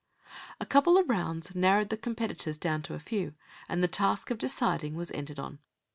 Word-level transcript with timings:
A 0.59 0.65
couple 0.65 0.97
of 0.97 1.07
rounds 1.11 1.53
narrowed 1.53 1.89
the 1.89 1.95
competitors 1.95 2.57
down 2.57 2.81
to 2.81 2.95
a 2.95 2.99
few, 2.99 3.35
and 3.69 3.83
the 3.83 3.87
task 3.87 4.31
of 4.31 4.39
deciding 4.39 4.95
was 4.95 5.11
entered 5.11 5.37
on. 5.39 5.59